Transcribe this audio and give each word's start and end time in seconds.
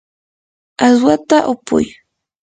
aswata 0.85 1.37
upuy. 1.53 1.85